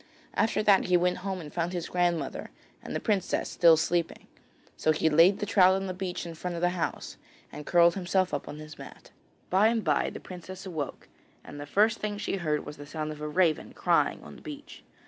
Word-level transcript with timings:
After 0.33 0.63
that 0.63 0.85
he 0.85 0.97
went 0.97 1.17
home 1.19 1.39
and 1.39 1.53
found 1.53 1.73
his 1.73 1.87
grandmother 1.89 2.49
and 2.81 2.95
the 2.95 2.99
princess 2.99 3.49
still 3.49 3.77
sleeping, 3.77 4.25
so 4.75 4.91
he 4.91 5.11
laid 5.11 5.37
the 5.37 5.45
trout 5.45 5.75
on 5.75 5.85
the 5.85 5.93
beach 5.93 6.25
in 6.25 6.33
front 6.33 6.55
of 6.55 6.61
the 6.63 6.69
house 6.71 7.17
and 7.51 7.67
curled 7.67 7.93
himself 7.93 8.33
up 8.33 8.47
on 8.47 8.57
his 8.57 8.79
mat. 8.79 9.11
By 9.51 9.67
and 9.67 9.83
bye 9.83 10.09
the 10.09 10.19
princess 10.19 10.65
awoke, 10.65 11.07
and 11.43 11.59
the 11.59 11.67
first 11.67 11.99
thing 11.99 12.17
she 12.17 12.37
heard 12.37 12.65
was 12.65 12.77
the 12.77 12.87
sound 12.87 13.11
of 13.11 13.21
a 13.21 13.27
raven 13.27 13.73
crying 13.73 14.23
on 14.23 14.35
the 14.35 14.41
beach. 14.41 14.81